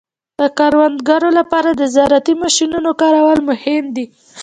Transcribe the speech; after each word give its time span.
د 0.39 0.41
کروندګرو 0.57 1.29
لپاره 1.39 1.69
د 1.73 1.81
زراعتي 1.95 2.33
ماشینونو 2.43 2.89
کارول 3.01 3.39
مهم 3.49 3.85
دي. 3.95 4.05